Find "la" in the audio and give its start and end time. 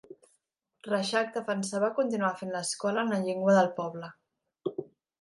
3.17-3.23